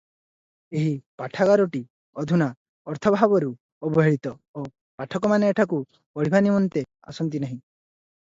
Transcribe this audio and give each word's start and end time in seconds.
ଏହି 0.77 0.93
ପାଠାଗାରଟି 1.21 1.81
ଅଧୁନା 2.23 2.47
ଅର୍ଥାଭାବରୁ 2.93 3.51
ଅବହେଳିତ 3.89 4.33
ଓ 4.61 4.65
ପାଠକମାନେ 5.03 5.53
ଏଠାକୁ 5.55 5.81
ପଢ଼ିବା 5.93 6.43
ନିମନ୍ତେ 6.49 6.85
ଆସନ୍ତି 7.13 7.45
ନାହିଁ। 7.47 7.61